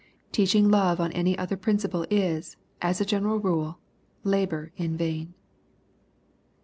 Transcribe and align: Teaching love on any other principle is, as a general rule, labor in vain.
Teaching 0.31 0.71
love 0.71 0.99
on 0.99 1.11
any 1.11 1.37
other 1.37 1.55
principle 1.55 2.07
is, 2.09 2.57
as 2.81 2.99
a 2.99 3.05
general 3.05 3.37
rule, 3.37 3.77
labor 4.23 4.71
in 4.75 4.97
vain. 4.97 5.35